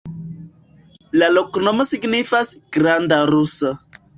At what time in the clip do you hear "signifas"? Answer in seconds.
1.91-2.53